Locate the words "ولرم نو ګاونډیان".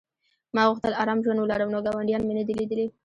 1.39-2.21